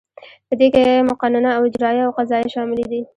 په 0.47 0.53
دې 0.59 0.67
کې 0.75 0.85
مقننه 1.09 1.49
او 1.57 1.61
اجراییه 1.69 2.03
او 2.07 2.11
قضاییه 2.17 2.51
شاملې 2.55 2.85
دي. 2.91 3.01